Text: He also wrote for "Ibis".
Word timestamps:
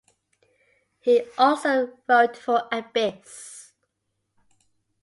He 0.99 1.27
also 1.37 1.91
wrote 2.09 2.35
for 2.35 2.67
"Ibis". 2.73 3.73